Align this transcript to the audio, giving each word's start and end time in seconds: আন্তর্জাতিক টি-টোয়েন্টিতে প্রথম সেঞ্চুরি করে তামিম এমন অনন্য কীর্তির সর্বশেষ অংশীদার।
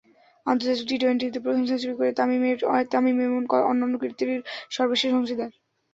আন্তর্জাতিক 0.45 0.85
টি-টোয়েন্টিতে 0.89 1.39
প্রথম 1.39 1.63
সেঞ্চুরি 1.69 1.93
করে 1.95 2.11
তামিম 2.91 3.17
এমন 3.21 3.43
অনন্য 3.71 3.93
কীর্তির 4.01 4.29
সর্বশেষ 4.71 5.11
অংশীদার। 5.13 5.51